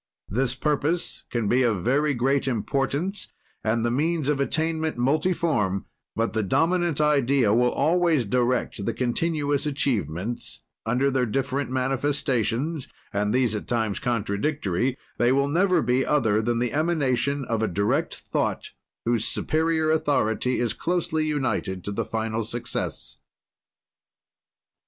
[0.29, 3.27] This purpose can be of very great importance
[3.63, 5.85] and the means of attainment multiform,
[6.15, 13.31] but the dominant idea will always direct the continuous achievements; under their different manifestations and
[13.31, 18.15] these at times contradictory they will never be other than the emanation of a direct
[18.15, 18.71] thought,
[19.05, 23.17] whose superior authority is closely united to the final success.